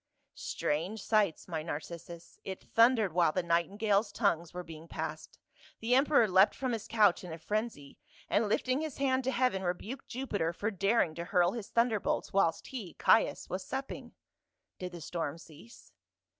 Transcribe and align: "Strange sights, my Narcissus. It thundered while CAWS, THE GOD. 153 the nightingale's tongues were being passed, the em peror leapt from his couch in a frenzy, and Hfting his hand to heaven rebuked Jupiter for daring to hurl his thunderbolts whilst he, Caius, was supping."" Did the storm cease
"Strange 0.53 1.03
sights, 1.03 1.47
my 1.47 1.61
Narcissus. 1.61 2.39
It 2.43 2.63
thundered 2.63 3.13
while 3.13 3.31
CAWS, 3.31 3.35
THE 3.35 3.41
GOD. 3.43 3.47
153 3.49 3.69
the 3.69 3.69
nightingale's 3.69 4.11
tongues 4.11 4.51
were 4.51 4.63
being 4.63 4.87
passed, 4.87 5.37
the 5.79 5.93
em 5.93 6.05
peror 6.07 6.27
leapt 6.27 6.55
from 6.55 6.71
his 6.71 6.87
couch 6.87 7.23
in 7.23 7.31
a 7.31 7.37
frenzy, 7.37 7.99
and 8.27 8.45
Hfting 8.45 8.81
his 8.81 8.97
hand 8.97 9.23
to 9.25 9.31
heaven 9.31 9.61
rebuked 9.61 10.07
Jupiter 10.07 10.53
for 10.53 10.71
daring 10.71 11.13
to 11.13 11.25
hurl 11.25 11.51
his 11.51 11.69
thunderbolts 11.69 12.33
whilst 12.33 12.65
he, 12.65 12.95
Caius, 12.95 13.47
was 13.47 13.63
supping."" 13.63 14.13
Did 14.79 14.91
the 14.93 15.01
storm 15.01 15.37
cease 15.37 15.91